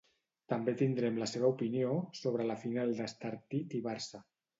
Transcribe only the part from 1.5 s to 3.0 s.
opinió sobre la final